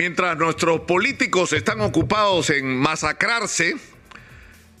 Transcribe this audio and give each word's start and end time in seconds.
Mientras 0.00 0.38
nuestros 0.38 0.80
políticos 0.80 1.52
están 1.52 1.82
ocupados 1.82 2.48
en 2.48 2.74
masacrarse 2.74 3.76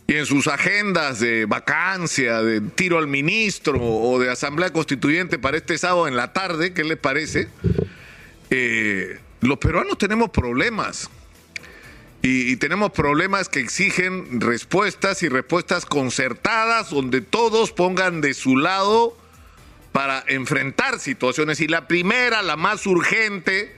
y 0.06 0.14
en 0.14 0.24
sus 0.24 0.46
agendas 0.46 1.20
de 1.20 1.44
vacancia, 1.44 2.40
de 2.40 2.62
tiro 2.62 2.96
al 2.96 3.06
ministro 3.06 3.82
o 3.82 4.18
de 4.18 4.30
asamblea 4.30 4.72
constituyente 4.72 5.38
para 5.38 5.58
este 5.58 5.76
sábado 5.76 6.08
en 6.08 6.16
la 6.16 6.32
tarde, 6.32 6.72
¿qué 6.72 6.84
les 6.84 6.96
parece? 6.96 7.48
Eh, 8.48 9.20
los 9.42 9.58
peruanos 9.58 9.98
tenemos 9.98 10.30
problemas. 10.30 11.10
Y, 12.22 12.52
y, 12.52 12.56
tenemos 12.56 12.90
problemas 12.90 13.50
que 13.50 13.60
exigen 13.60 14.40
respuestas 14.40 15.22
y 15.22 15.28
respuestas 15.28 15.84
concertadas 15.84 16.88
donde 16.88 17.20
todos 17.20 17.72
pongan 17.72 18.22
de 18.22 18.32
su 18.32 18.56
lado 18.56 19.18
para 19.92 20.24
enfrentar 20.28 20.98
situaciones. 20.98 21.60
Y 21.60 21.68
la 21.68 21.86
primera, 21.88 22.40
la 22.40 22.56
más 22.56 22.86
urgente, 22.86 23.74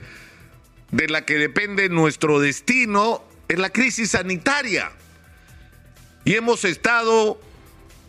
de 0.93 1.07
la 1.07 1.25
que 1.25 1.35
depende 1.35 1.89
nuestro 1.89 2.39
destino 2.39 3.23
es 3.47 3.57
la 3.57 3.71
crisis 3.71 4.11
sanitaria. 4.11 4.91
Y 6.23 6.35
hemos 6.35 6.63
estado, 6.65 7.41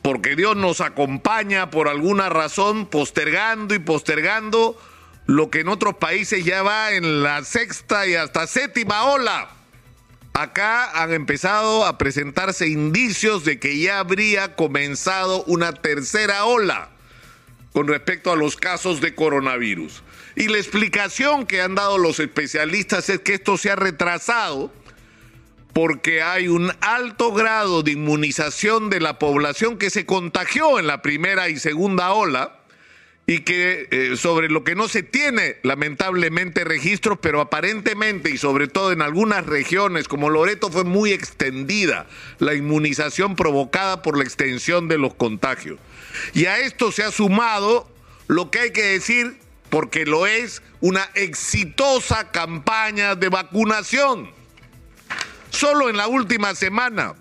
porque 0.02 0.36
Dios 0.36 0.54
nos 0.54 0.82
acompaña 0.82 1.70
por 1.70 1.88
alguna 1.88 2.28
razón, 2.28 2.86
postergando 2.86 3.74
y 3.74 3.78
postergando 3.78 4.78
lo 5.26 5.50
que 5.50 5.60
en 5.60 5.68
otros 5.68 5.94
países 5.94 6.44
ya 6.44 6.62
va 6.62 6.92
en 6.92 7.22
la 7.22 7.42
sexta 7.42 8.06
y 8.06 8.14
hasta 8.14 8.46
séptima 8.46 9.04
ola. 9.04 9.48
Acá 10.34 11.02
han 11.02 11.14
empezado 11.14 11.86
a 11.86 11.96
presentarse 11.96 12.68
indicios 12.68 13.44
de 13.44 13.58
que 13.58 13.78
ya 13.78 14.00
habría 14.00 14.56
comenzado 14.56 15.42
una 15.44 15.72
tercera 15.72 16.44
ola 16.44 16.93
con 17.74 17.88
respecto 17.88 18.30
a 18.30 18.36
los 18.36 18.56
casos 18.56 19.00
de 19.00 19.16
coronavirus. 19.16 20.04
Y 20.36 20.46
la 20.46 20.58
explicación 20.58 21.44
que 21.44 21.60
han 21.60 21.74
dado 21.74 21.98
los 21.98 22.20
especialistas 22.20 23.10
es 23.10 23.18
que 23.18 23.34
esto 23.34 23.58
se 23.58 23.70
ha 23.70 23.76
retrasado 23.76 24.72
porque 25.72 26.22
hay 26.22 26.46
un 26.46 26.70
alto 26.80 27.32
grado 27.32 27.82
de 27.82 27.90
inmunización 27.90 28.90
de 28.90 29.00
la 29.00 29.18
población 29.18 29.76
que 29.76 29.90
se 29.90 30.06
contagió 30.06 30.78
en 30.78 30.86
la 30.86 31.02
primera 31.02 31.48
y 31.48 31.56
segunda 31.56 32.12
ola 32.12 32.60
y 33.26 33.40
que 33.40 33.88
eh, 33.90 34.16
sobre 34.16 34.50
lo 34.50 34.62
que 34.62 34.76
no 34.76 34.86
se 34.86 35.02
tiene 35.02 35.56
lamentablemente 35.64 36.62
registros, 36.62 37.18
pero 37.20 37.40
aparentemente 37.40 38.30
y 38.30 38.38
sobre 38.38 38.68
todo 38.68 38.92
en 38.92 39.02
algunas 39.02 39.46
regiones 39.46 40.06
como 40.06 40.30
Loreto 40.30 40.70
fue 40.70 40.84
muy 40.84 41.10
extendida 41.10 42.06
la 42.38 42.54
inmunización 42.54 43.34
provocada 43.34 44.00
por 44.00 44.16
la 44.16 44.22
extensión 44.22 44.86
de 44.86 44.98
los 44.98 45.14
contagios. 45.14 45.80
Y 46.32 46.46
a 46.46 46.58
esto 46.58 46.90
se 46.92 47.02
ha 47.02 47.10
sumado 47.10 47.90
lo 48.26 48.50
que 48.50 48.60
hay 48.60 48.72
que 48.72 48.82
decir 48.82 49.38
porque 49.70 50.04
lo 50.06 50.26
es 50.26 50.62
una 50.80 51.08
exitosa 51.14 52.30
campaña 52.30 53.14
de 53.14 53.28
vacunación. 53.28 54.30
Solo 55.50 55.88
en 55.88 55.96
la 55.96 56.08
última 56.08 56.54
semana 56.54 57.14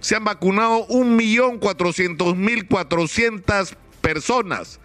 se 0.00 0.16
han 0.16 0.24
vacunado 0.24 0.86
1.400.400 0.88 3.74
personas. 4.00 4.80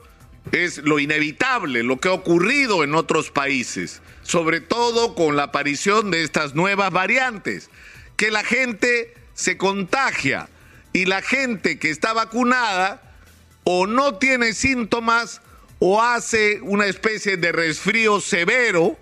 es 0.53 0.79
lo 0.79 0.99
inevitable, 0.99 1.83
lo 1.83 1.99
que 1.99 2.09
ha 2.09 2.13
ocurrido 2.13 2.85
en 2.85 2.95
otros 2.95 3.31
países, 3.31 4.01
sobre 4.23 4.61
todo 4.61 5.15
con 5.15 5.37
la 5.37 5.45
aparición 5.45 6.11
de 6.11 6.23
estas 6.23 6.55
nuevas 6.55 6.91
variantes, 6.91 7.71
que 8.17 8.31
la 8.31 8.45
gente 8.45 9.15
se 9.35 9.57
contagia 9.57 10.49
y 10.93 11.07
la 11.07 11.23
gente 11.23 11.79
que 11.79 11.91
está 11.91 12.13
vacunada 12.13 13.03
o 13.65 13.87
no 13.87 14.17
tiene 14.17 14.53
síntomas 14.53 15.41
o 15.79 16.03
hace 16.03 16.61
una 16.63 16.87
especie 16.87 17.37
de 17.37 17.53
resfrío 17.53 18.21
severo 18.21 18.99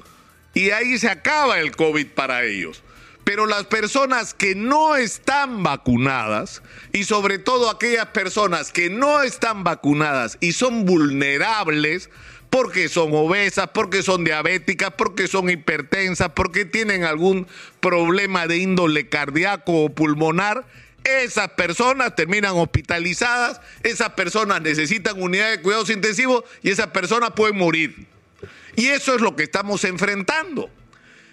y 0.54 0.70
ahí 0.70 0.98
se 0.98 1.08
acaba 1.08 1.60
el 1.60 1.74
COVID 1.74 2.08
para 2.08 2.44
ellos. 2.44 2.82
Pero 3.26 3.46
las 3.46 3.64
personas 3.64 4.34
que 4.34 4.54
no 4.54 4.94
están 4.94 5.64
vacunadas 5.64 6.62
y 6.92 7.02
sobre 7.02 7.40
todo 7.40 7.68
aquellas 7.68 8.06
personas 8.06 8.70
que 8.70 8.88
no 8.88 9.20
están 9.20 9.64
vacunadas 9.64 10.38
y 10.40 10.52
son 10.52 10.84
vulnerables 10.84 12.08
porque 12.50 12.88
son 12.88 13.10
obesas, 13.12 13.70
porque 13.74 14.04
son 14.04 14.22
diabéticas, 14.22 14.92
porque 14.96 15.26
son 15.26 15.50
hipertensas, 15.50 16.30
porque 16.36 16.66
tienen 16.66 17.02
algún 17.02 17.48
problema 17.80 18.46
de 18.46 18.58
índole 18.58 19.08
cardíaco 19.08 19.72
o 19.72 19.88
pulmonar, 19.88 20.64
esas 21.02 21.48
personas 21.48 22.14
terminan 22.14 22.52
hospitalizadas, 22.54 23.60
esas 23.82 24.10
personas 24.10 24.62
necesitan 24.62 25.20
unidades 25.20 25.56
de 25.56 25.62
cuidados 25.64 25.90
intensivos 25.90 26.44
y 26.62 26.70
esas 26.70 26.86
personas 26.86 27.32
pueden 27.34 27.58
morir. 27.58 28.06
Y 28.76 28.86
eso 28.86 29.16
es 29.16 29.20
lo 29.20 29.34
que 29.34 29.42
estamos 29.42 29.82
enfrentando. 29.82 30.70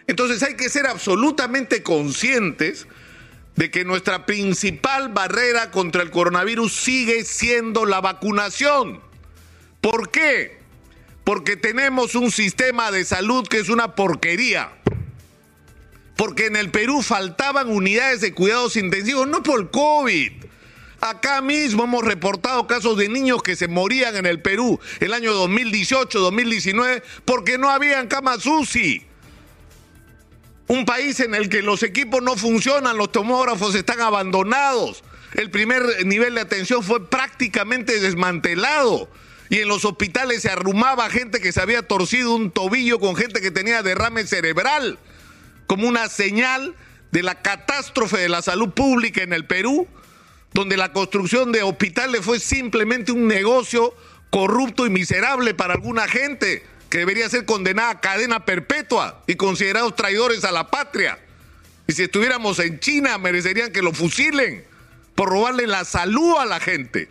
Entonces 0.07 0.43
hay 0.43 0.55
que 0.55 0.69
ser 0.69 0.87
absolutamente 0.87 1.83
conscientes 1.83 2.87
de 3.55 3.71
que 3.71 3.85
nuestra 3.85 4.25
principal 4.25 5.09
barrera 5.09 5.71
contra 5.71 6.01
el 6.01 6.11
coronavirus 6.11 6.73
sigue 6.73 7.23
siendo 7.23 7.85
la 7.85 8.01
vacunación. 8.01 9.01
¿Por 9.81 10.09
qué? 10.09 10.59
Porque 11.23 11.55
tenemos 11.55 12.15
un 12.15 12.31
sistema 12.31 12.91
de 12.91 13.05
salud 13.05 13.47
que 13.47 13.59
es 13.59 13.69
una 13.69 13.95
porquería 13.95 14.71
porque 16.15 16.45
en 16.45 16.55
el 16.55 16.69
Perú 16.69 17.01
faltaban 17.01 17.69
unidades 17.69 18.21
de 18.21 18.33
cuidados 18.33 18.75
intensivos, 18.75 19.27
no 19.27 19.43
por 19.43 19.71
COVID. 19.71 20.31
Acá 21.01 21.41
mismo 21.41 21.83
hemos 21.83 22.03
reportado 22.03 22.65
casos 22.65 22.97
de 22.97 23.09
niños 23.09 23.43
que 23.43 23.55
se 23.55 23.67
morían 23.67 24.15
en 24.15 24.25
el 24.25 24.41
Perú 24.41 24.79
el 25.01 25.13
año 25.13 25.33
2018, 25.33 26.19
2019, 26.19 27.03
porque 27.25 27.57
no 27.57 27.69
habían 27.69 28.07
camas 28.07 28.45
UCI. 28.45 29.05
Un 30.67 30.85
país 30.85 31.19
en 31.19 31.35
el 31.35 31.49
que 31.49 31.61
los 31.61 31.83
equipos 31.83 32.21
no 32.21 32.35
funcionan, 32.35 32.97
los 32.97 33.11
tomógrafos 33.11 33.75
están 33.75 33.99
abandonados. 34.01 35.03
El 35.33 35.49
primer 35.49 36.05
nivel 36.05 36.35
de 36.35 36.41
atención 36.41 36.83
fue 36.83 37.09
prácticamente 37.09 37.99
desmantelado. 37.99 39.09
Y 39.49 39.59
en 39.59 39.67
los 39.67 39.85
hospitales 39.85 40.41
se 40.41 40.49
arrumaba 40.49 41.09
gente 41.09 41.39
que 41.39 41.51
se 41.51 41.61
había 41.61 41.87
torcido 41.87 42.33
un 42.33 42.49
tobillo 42.49 42.99
con 42.99 43.15
gente 43.15 43.41
que 43.41 43.51
tenía 43.51 43.83
derrame 43.83 44.25
cerebral 44.25 44.97
como 45.67 45.87
una 45.87 46.09
señal 46.09 46.75
de 47.11 47.23
la 47.23 47.41
catástrofe 47.41 48.17
de 48.17 48.29
la 48.29 48.41
salud 48.41 48.69
pública 48.71 49.21
en 49.21 49.33
el 49.33 49.45
Perú, 49.45 49.87
donde 50.53 50.77
la 50.77 50.93
construcción 50.93 51.51
de 51.51 51.63
hospitales 51.63 52.21
fue 52.21 52.39
simplemente 52.39 53.11
un 53.11 53.27
negocio 53.27 53.93
corrupto 54.29 54.85
y 54.85 54.89
miserable 54.89 55.53
para 55.53 55.75
alguna 55.75 56.07
gente 56.07 56.63
que 56.93 56.99
debería 56.99 57.27
ser 57.27 57.45
condenada 57.45 57.89
a 57.89 58.01
cadena 58.01 58.45
perpetua 58.45 59.23
y 59.25 59.33
considerados 59.33 59.95
traidores 59.95 60.43
a 60.43 60.51
la 60.51 60.69
patria. 60.69 61.17
Y 61.87 61.93
si 61.93 62.03
estuviéramos 62.03 62.59
en 62.59 62.79
China, 62.79 63.17
merecerían 63.17 63.71
que 63.71 63.81
lo 63.81 63.93
fusilen 63.93 64.63
por 65.15 65.29
robarle 65.29 65.65
la 65.65 65.85
salud 65.85 66.35
a 66.37 66.45
la 66.45 66.59
gente. 66.59 67.07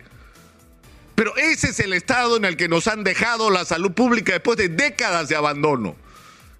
Pero 1.15 1.35
ese 1.35 1.71
es 1.71 1.81
el 1.81 1.91
estado 1.91 2.37
en 2.37 2.45
el 2.45 2.55
que 2.55 2.69
nos 2.69 2.87
han 2.87 3.03
dejado 3.03 3.49
la 3.49 3.65
salud 3.65 3.91
pública 3.91 4.31
después 4.31 4.57
de 4.57 4.69
décadas 4.69 5.27
de 5.27 5.35
abandono. 5.35 5.97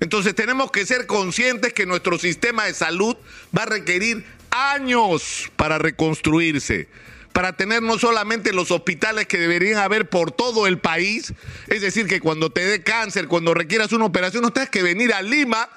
Entonces 0.01 0.35
tenemos 0.35 0.69
que 0.69 0.85
ser 0.85 1.07
conscientes 1.07 1.72
que 1.72 1.85
nuestro 1.85 2.20
sistema 2.20 2.66
de 2.66 2.73
salud 2.73 3.16
va 3.58 3.64
a 3.64 3.67
requerir 3.67 4.25
años 4.52 5.49
para 5.55 5.78
reconstruirse, 5.78 6.90
para 7.34 7.53
tener 7.53 7.82
no 7.82 7.97
solamente 7.97 8.53
los 8.53 8.72
hospitales 8.72 9.28
que 9.28 9.40
deberían 9.40 9.80
haber 9.80 10.08
por 10.08 10.32
todo 10.32 10.68
el 10.68 10.78
país, 10.78 11.34
es 11.68 11.82
decir, 11.82 12.08
que 12.08 12.22
cuando 12.22 12.52
te 12.52 12.64
dé 12.64 12.84
cáncer, 12.84 13.28
cuando 13.28 13.56
requieras 13.56 13.91
una 13.91 14.06
operación, 14.06 14.44
no 14.44 14.53
tengas 14.53 14.70
que 14.70 14.84
venir 14.84 15.14
a 15.14 15.22
Lima 15.24 15.68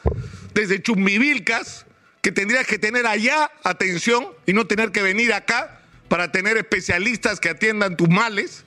desde 0.53 0.83
Chumbivilcas, 0.83 1.87
que 2.21 2.31
tendrías 2.31 2.67
que 2.67 2.79
tener 2.79 3.07
allá 3.07 3.51
atención 3.65 4.29
y 4.45 4.53
no 4.53 4.67
tener 4.67 4.93
que 4.93 5.03
venir 5.03 5.33
acá 5.33 5.81
para 6.09 6.31
tener 6.31 6.59
especialistas 6.59 7.41
que 7.41 7.49
atiendan 7.49 7.97
tus 7.97 8.09
males 8.09 8.65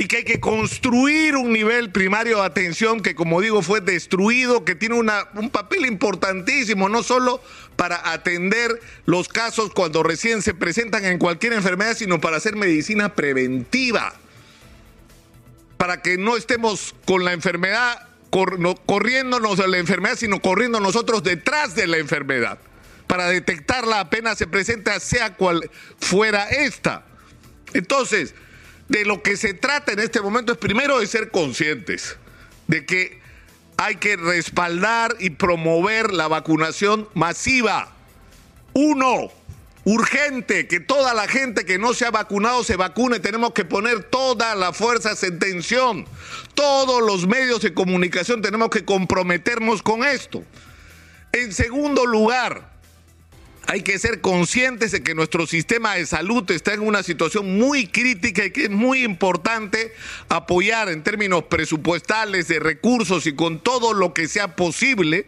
y 0.00 0.06
que 0.06 0.18
hay 0.18 0.24
que 0.24 0.38
construir 0.38 1.34
un 1.34 1.52
nivel 1.52 1.90
primario 1.90 2.36
de 2.36 2.44
atención 2.44 3.00
que, 3.00 3.16
como 3.16 3.40
digo, 3.40 3.62
fue 3.62 3.80
destruido, 3.80 4.64
que 4.64 4.76
tiene 4.76 4.94
una, 4.94 5.26
un 5.34 5.50
papel 5.50 5.84
importantísimo, 5.86 6.88
no 6.88 7.02
solo 7.02 7.42
para 7.74 8.12
atender 8.12 8.80
los 9.06 9.26
casos 9.26 9.72
cuando 9.74 10.04
recién 10.04 10.40
se 10.40 10.54
presentan 10.54 11.04
en 11.04 11.18
cualquier 11.18 11.52
enfermedad, 11.52 11.96
sino 11.96 12.20
para 12.20 12.36
hacer 12.36 12.54
medicina 12.54 13.16
preventiva, 13.16 14.14
para 15.78 16.00
que 16.00 16.16
no 16.16 16.36
estemos 16.36 16.94
con 17.04 17.24
la 17.24 17.32
enfermedad 17.32 18.06
corriéndonos 18.86 19.58
de 19.58 19.66
la 19.66 19.78
enfermedad, 19.78 20.14
sino 20.16 20.40
corriendo 20.40 20.78
nosotros 20.78 21.24
detrás 21.24 21.74
de 21.74 21.88
la 21.88 21.96
enfermedad 21.96 22.60
para 23.08 23.26
detectarla 23.26 23.98
apenas 23.98 24.38
se 24.38 24.46
presenta, 24.46 25.00
sea 25.00 25.34
cual 25.34 25.68
fuera 25.98 26.44
esta. 26.50 27.04
Entonces, 27.72 28.34
de 28.88 29.04
lo 29.04 29.22
que 29.22 29.36
se 29.36 29.54
trata 29.54 29.92
en 29.92 30.00
este 30.00 30.20
momento 30.20 30.52
es 30.52 30.58
primero 30.58 30.98
de 30.98 31.06
ser 31.06 31.30
conscientes 31.30 32.16
de 32.66 32.86
que 32.86 33.20
hay 33.76 33.96
que 33.96 34.16
respaldar 34.16 35.16
y 35.20 35.30
promover 35.30 36.12
la 36.12 36.26
vacunación 36.26 37.08
masiva. 37.14 37.92
Uno, 38.72 39.30
urgente, 39.84 40.66
que 40.66 40.80
toda 40.80 41.14
la 41.14 41.28
gente 41.28 41.64
que 41.64 41.78
no 41.78 41.94
se 41.94 42.04
ha 42.04 42.10
vacunado 42.10 42.64
se 42.64 42.76
vacune. 42.76 43.20
Tenemos 43.20 43.52
que 43.52 43.64
poner 43.64 44.04
todas 44.04 44.56
las 44.56 44.76
fuerzas 44.76 45.22
en 45.22 45.38
tensión. 45.38 46.06
Todos 46.54 47.02
los 47.02 47.26
medios 47.26 47.62
de 47.62 47.72
comunicación 47.72 48.42
tenemos 48.42 48.70
que 48.70 48.84
comprometernos 48.84 49.82
con 49.82 50.04
esto. 50.04 50.42
En 51.32 51.52
segundo 51.52 52.04
lugar, 52.04 52.77
hay 53.68 53.82
que 53.82 53.98
ser 53.98 54.22
conscientes 54.22 54.92
de 54.92 55.02
que 55.02 55.14
nuestro 55.14 55.46
sistema 55.46 55.96
de 55.96 56.06
salud 56.06 56.50
está 56.50 56.72
en 56.72 56.80
una 56.80 57.02
situación 57.02 57.58
muy 57.58 57.86
crítica 57.86 58.46
y 58.46 58.50
que 58.50 58.64
es 58.64 58.70
muy 58.70 59.04
importante 59.04 59.92
apoyar 60.30 60.88
en 60.88 61.02
términos 61.02 61.44
presupuestales, 61.50 62.48
de 62.48 62.60
recursos 62.60 63.26
y 63.26 63.34
con 63.34 63.62
todo 63.62 63.92
lo 63.92 64.14
que 64.14 64.26
sea 64.26 64.56
posible 64.56 65.26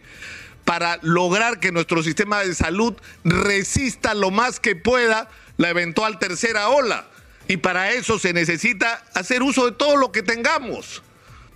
para 0.65 0.97
lograr 1.03 1.59
que 1.59 1.71
nuestro 1.71 2.01
sistema 2.01 2.39
de 2.39 2.55
salud 2.55 2.95
resista 3.23 4.15
lo 4.15 4.31
más 4.31 4.59
que 4.59 4.75
pueda 4.75 5.29
la 5.57 5.69
eventual 5.69 6.17
tercera 6.17 6.69
ola. 6.69 7.07
Y 7.47 7.57
para 7.57 7.91
eso 7.91 8.17
se 8.17 8.33
necesita 8.33 9.05
hacer 9.13 9.43
uso 9.43 9.67
de 9.67 9.73
todo 9.73 9.97
lo 9.97 10.11
que 10.11 10.23
tengamos 10.23 11.03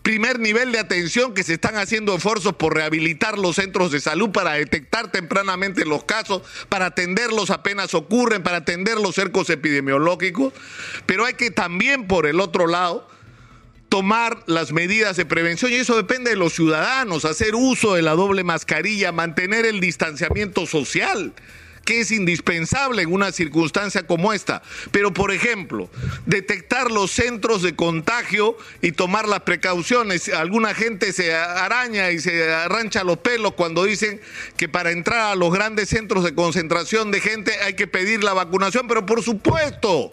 primer 0.06 0.40
nivel 0.40 0.72
de 0.72 0.78
atención 0.78 1.34
que 1.34 1.42
se 1.42 1.56
están 1.56 1.78
haciendo 1.78 2.16
esfuerzos 2.16 2.54
por 2.54 2.76
rehabilitar 2.76 3.40
los 3.40 3.56
centros 3.56 3.90
de 3.92 4.00
salud 4.00 4.30
para 4.30 4.54
detectar 4.54 5.12
tempranamente 5.12 5.84
los 5.84 6.04
casos, 6.04 6.44
para 6.70 6.86
atenderlos 6.86 7.50
apenas 7.50 7.96
ocurren, 7.96 8.44
para 8.44 8.58
atender 8.58 9.00
los 9.00 9.16
cercos 9.16 9.50
epidemiológicos, 9.50 10.54
pero 11.08 11.26
hay 11.26 11.34
que 11.34 11.50
también 11.50 12.06
por 12.06 12.28
el 12.28 12.40
otro 12.40 12.68
lado 12.68 13.10
tomar 13.90 14.44
las 14.46 14.72
medidas 14.72 15.18
de 15.18 15.26
prevención 15.26 15.72
y 15.72 15.78
eso 15.78 15.98
depende 15.98 16.30
de 16.30 16.36
los 16.36 16.54
ciudadanos, 16.54 17.26
hacer 17.26 17.56
uso 17.56 17.96
de 17.96 18.04
la 18.04 18.12
doble 18.12 18.44
mascarilla, 18.44 19.12
mantener 19.12 19.66
el 19.66 19.80
distanciamiento 19.80 20.68
social 20.68 21.34
que 21.86 22.02
es 22.02 22.12
indispensable 22.12 23.04
en 23.04 23.14
una 23.14 23.32
circunstancia 23.32 24.06
como 24.06 24.34
esta. 24.34 24.64
Pero, 24.92 25.14
por 25.14 25.32
ejemplo, 25.32 25.90
detectar 26.26 26.92
los 26.92 27.12
centros 27.12 27.62
de 27.62 27.76
contagio 27.76 28.58
y 28.82 28.92
tomar 28.92 29.28
las 29.28 29.42
precauciones. 29.42 30.30
Alguna 30.30 30.74
gente 30.74 31.14
se 31.14 31.34
araña 31.34 32.12
y 32.12 32.20
se 32.20 32.52
arrancha 32.52 33.04
los 33.04 33.20
pelos 33.20 33.54
cuando 33.54 33.84
dicen 33.86 34.20
que 34.58 34.68
para 34.68 34.92
entrar 34.92 35.32
a 35.32 35.36
los 35.36 35.54
grandes 35.54 35.90
centros 35.90 36.24
de 36.24 36.34
concentración 36.34 37.12
de 37.12 37.22
gente 37.22 37.54
hay 37.64 37.76
que 37.76 37.88
pedir 37.88 38.24
la 38.24 38.34
vacunación, 38.34 38.88
pero 38.88 39.06
por 39.06 39.24
supuesto 39.24 40.12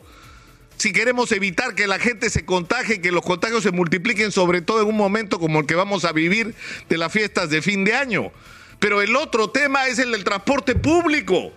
si 0.76 0.92
queremos 0.92 1.30
evitar 1.32 1.74
que 1.74 1.86
la 1.86 1.98
gente 1.98 2.28
se 2.28 2.44
contagie, 2.44 3.00
que 3.00 3.12
los 3.12 3.22
contagios 3.22 3.62
se 3.62 3.70
multipliquen, 3.70 4.32
sobre 4.32 4.62
todo 4.62 4.82
en 4.82 4.88
un 4.88 4.96
momento 4.96 5.38
como 5.38 5.60
el 5.60 5.66
que 5.66 5.76
vamos 5.76 6.04
a 6.04 6.12
vivir 6.12 6.54
de 6.88 6.98
las 6.98 7.12
fiestas 7.12 7.50
de 7.50 7.62
fin 7.62 7.84
de 7.84 7.94
año. 7.94 8.32
Pero 8.80 9.00
el 9.00 9.14
otro 9.14 9.48
tema 9.48 9.86
es 9.86 10.00
el 10.00 10.10
del 10.10 10.24
transporte 10.24 10.74
público 10.74 11.52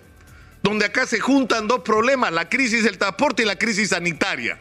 donde 0.66 0.86
acá 0.86 1.06
se 1.06 1.20
juntan 1.20 1.68
dos 1.68 1.82
problemas, 1.82 2.34
la 2.34 2.50
crisis 2.50 2.84
del 2.84 2.98
transporte 2.98 3.44
y 3.44 3.46
la 3.46 3.56
crisis 3.56 3.90
sanitaria. 3.90 4.60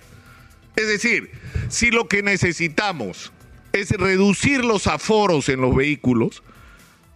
Es 0.77 0.87
decir, 0.87 1.31
si 1.71 1.91
lo 1.91 2.09
que 2.09 2.23
necesitamos 2.23 3.33
es 3.73 3.91
reducir 3.93 4.67
los 4.67 4.87
aforos 4.87 5.49
en 5.49 5.63
los 5.63 5.75
vehículos, 5.75 6.43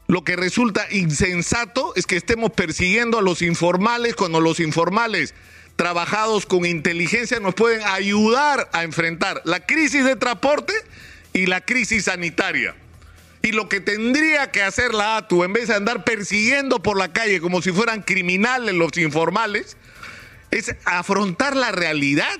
lo 0.06 0.24
que 0.24 0.36
resulta 0.36 0.86
insensato 0.90 1.92
es 1.96 2.06
que 2.06 2.16
estemos 2.16 2.50
persiguiendo 2.52 3.18
a 3.18 3.22
los 3.22 3.42
informales 3.42 4.16
cuando 4.16 4.40
los 4.40 4.58
informales 4.58 5.34
trabajados 5.76 6.46
con 6.46 6.64
inteligencia 6.64 7.40
nos 7.40 7.54
pueden 7.54 7.82
ayudar 7.84 8.70
a 8.72 8.84
enfrentar 8.84 9.42
la 9.44 9.66
crisis 9.66 10.02
de 10.06 10.16
transporte 10.16 10.72
y 11.34 11.44
la 11.44 11.60
crisis 11.60 12.06
sanitaria. 12.06 12.74
Y 13.48 13.52
lo 13.52 13.66
que 13.66 13.80
tendría 13.80 14.50
que 14.50 14.62
hacer 14.62 14.92
la 14.92 15.16
ATU, 15.16 15.42
en 15.42 15.54
vez 15.54 15.68
de 15.68 15.74
andar 15.74 16.04
persiguiendo 16.04 16.82
por 16.82 16.98
la 16.98 17.14
calle 17.14 17.40
como 17.40 17.62
si 17.62 17.72
fueran 17.72 18.02
criminales 18.02 18.74
los 18.74 18.98
informales, 18.98 19.78
es 20.50 20.76
afrontar 20.84 21.56
la 21.56 21.72
realidad. 21.72 22.38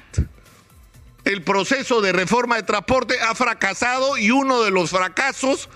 El 1.25 1.43
proceso 1.45 2.03
de 2.03 2.13
reforma 2.13 2.57
de 2.57 2.65
transporte 2.65 3.19
ha 3.23 3.35
fracasado 3.35 4.19
y 4.19 4.33
uno 4.33 4.63
de 4.63 4.71
los 4.71 4.91
fracasos 4.91 5.71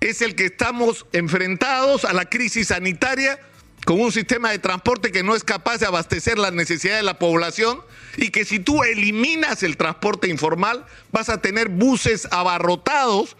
es 0.00 0.22
el 0.22 0.34
que 0.34 0.46
estamos 0.46 1.04
enfrentados 1.12 2.06
a 2.06 2.14
la 2.14 2.24
crisis 2.24 2.68
sanitaria 2.68 3.38
con 3.84 4.00
un 4.00 4.10
sistema 4.10 4.52
de 4.52 4.58
transporte 4.58 5.12
que 5.12 5.22
no 5.22 5.36
es 5.36 5.44
capaz 5.44 5.80
de 5.80 5.86
abastecer 5.86 6.38
las 6.38 6.54
necesidades 6.54 7.00
de 7.00 7.06
la 7.06 7.18
población 7.18 7.78
y 8.16 8.30
que 8.30 8.46
si 8.46 8.58
tú 8.58 8.84
eliminas 8.84 9.62
el 9.62 9.76
transporte 9.76 10.28
informal 10.28 10.86
vas 11.12 11.28
a 11.28 11.42
tener 11.42 11.68
buses 11.68 12.26
abarrotados 12.30 13.36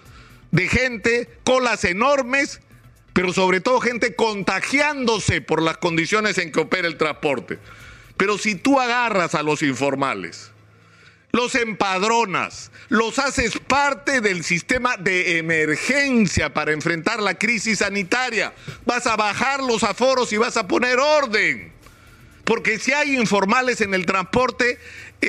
de 0.55 0.69
gente, 0.69 1.29
colas 1.43 1.83
enormes, 1.83 2.61
pero 3.13 3.33
sobre 3.33 3.61
todo 3.61 3.81
gente 3.81 4.15
contagiándose 4.15 5.41
por 5.41 5.61
las 5.61 5.79
condiciones 5.79 6.39
en 6.39 6.53
que 6.53 6.61
opera 6.61 6.87
el 6.87 6.97
transporte. 6.97 7.59
Pero 8.17 8.39
si 8.39 8.55
tú 8.55 8.81
agarras 8.81 9.35
a 9.35 9.43
los 9.43 9.63
informales, 9.63 10.53
los 11.33 11.57
empadronas, 11.57 12.71
los 12.89 13.19
haces 13.19 13.59
parte 13.59 14.21
del 14.21 14.45
sistema 14.45 14.97
de 14.97 15.39
emergencia 15.39 16.55
para 16.55 16.71
enfrentar 16.71 17.21
la 17.21 17.35
crisis 17.35 17.81
sanitaria, 17.81 18.55
vas 18.87 19.09
a 19.09 19.17
bajar 19.17 19.61
los 19.61 19.83
aforos 19.83 20.33
y 20.33 20.37
vas 20.37 20.57
a 20.57 20.69
poner 20.69 21.01
orden. 21.01 21.73
Porque 22.45 22.79
si 22.79 22.93
hay 22.93 23.17
informales 23.17 23.81
en 23.81 23.93
el 23.93 24.07
transporte 24.07 24.79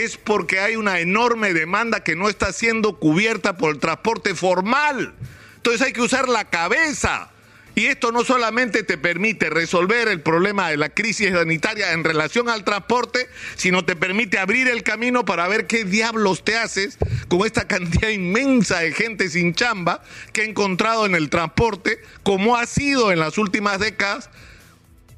es 0.03 0.17
porque 0.17 0.59
hay 0.59 0.75
una 0.75 0.99
enorme 0.99 1.53
demanda 1.53 2.03
que 2.03 2.15
no 2.15 2.27
está 2.27 2.51
siendo 2.51 2.99
cubierta 2.99 3.57
por 3.57 3.73
el 3.73 3.79
transporte 3.79 4.35
formal. 4.35 5.13
Entonces 5.57 5.81
hay 5.81 5.93
que 5.93 6.01
usar 6.01 6.27
la 6.27 6.49
cabeza. 6.49 7.31
Y 7.75 7.87
esto 7.87 8.13
no 8.13 8.23
solamente 8.23 8.83
te 8.83 8.97
permite 8.97 9.49
resolver 9.49 10.07
el 10.07 10.21
problema 10.21 10.69
de 10.69 10.77
la 10.77 10.89
crisis 10.89 11.31
sanitaria 11.31 11.91
en 11.91 12.05
relación 12.05 12.47
al 12.47 12.63
transporte, 12.63 13.27
sino 13.55 13.83
te 13.83 13.97
permite 13.97 14.37
abrir 14.37 14.69
el 14.69 14.81
camino 14.81 15.25
para 15.25 15.47
ver 15.49 15.67
qué 15.67 15.83
diablos 15.83 16.45
te 16.45 16.57
haces 16.57 16.97
con 17.27 17.45
esta 17.45 17.67
cantidad 17.67 18.07
inmensa 18.09 18.79
de 18.79 18.93
gente 18.93 19.29
sin 19.29 19.53
chamba 19.55 20.01
que 20.31 20.41
ha 20.41 20.45
encontrado 20.45 21.05
en 21.05 21.15
el 21.15 21.29
transporte, 21.29 21.99
como 22.23 22.55
ha 22.55 22.65
sido 22.65 23.11
en 23.11 23.19
las 23.19 23.37
últimas 23.37 23.79
décadas 23.79 24.29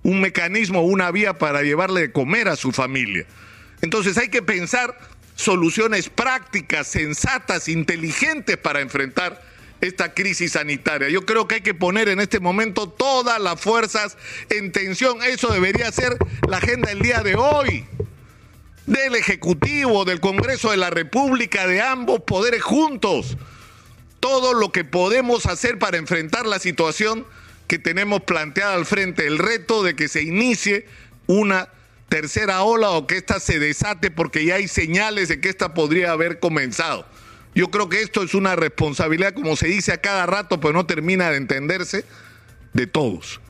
un 0.01 0.19
mecanismo, 0.19 0.81
una 0.81 1.11
vía 1.11 1.37
para 1.37 1.61
llevarle 1.61 2.01
de 2.01 2.11
comer 2.11 2.47
a 2.47 2.55
su 2.55 2.71
familia. 2.71 3.27
Entonces 3.81 4.17
hay 4.17 4.29
que 4.29 4.41
pensar 4.41 4.97
soluciones 5.35 6.09
prácticas, 6.09 6.87
sensatas, 6.87 7.67
inteligentes 7.67 8.57
para 8.57 8.81
enfrentar 8.81 9.41
esta 9.81 10.13
crisis 10.13 10.53
sanitaria. 10.53 11.09
Yo 11.09 11.25
creo 11.25 11.47
que 11.47 11.55
hay 11.55 11.61
que 11.61 11.75
poner 11.75 12.09
en 12.09 12.19
este 12.19 12.39
momento 12.39 12.89
todas 12.89 13.39
las 13.39 13.61
fuerzas 13.61 14.17
en 14.49 14.71
tensión. 14.71 15.21
Eso 15.23 15.49
debería 15.49 15.91
ser 15.91 16.17
la 16.47 16.57
agenda 16.57 16.89
del 16.89 17.01
día 17.01 17.21
de 17.21 17.35
hoy 17.35 17.85
del 18.87 19.15
Ejecutivo, 19.15 20.05
del 20.05 20.19
Congreso 20.19 20.71
de 20.71 20.77
la 20.77 20.89
República, 20.89 21.67
de 21.67 21.81
ambos 21.81 22.21
poderes 22.21 22.63
juntos. 22.63 23.37
Todo 24.19 24.53
lo 24.53 24.71
que 24.71 24.83
podemos 24.83 25.45
hacer 25.45 25.77
para 25.77 25.97
enfrentar 25.97 26.45
la 26.45 26.57
situación 26.57 27.25
que 27.67 27.77
tenemos 27.77 28.21
planteada 28.21 28.73
al 28.73 28.85
frente, 28.85 29.27
el 29.27 29.37
reto 29.37 29.83
de 29.83 29.95
que 29.95 30.07
se 30.07 30.23
inicie 30.23 30.87
una 31.27 31.69
tercera 32.09 32.63
ola 32.63 32.91
o 32.91 33.07
que 33.07 33.17
ésta 33.17 33.39
se 33.39 33.59
desate 33.59 34.11
porque 34.11 34.45
ya 34.45 34.55
hay 34.55 34.67
señales 34.67 35.27
de 35.29 35.39
que 35.39 35.49
esta 35.49 35.73
podría 35.73 36.11
haber 36.11 36.39
comenzado. 36.39 37.05
Yo 37.53 37.71
creo 37.71 37.89
que 37.89 38.01
esto 38.01 38.23
es 38.23 38.33
una 38.33 38.55
responsabilidad, 38.55 39.33
como 39.33 39.55
se 39.55 39.67
dice 39.67 39.91
a 39.91 39.97
cada 39.97 40.25
rato, 40.25 40.59
pero 40.59 40.73
no 40.73 40.85
termina 40.85 41.31
de 41.31 41.37
entenderse, 41.37 42.05
de 42.73 42.85
todos. 42.87 43.41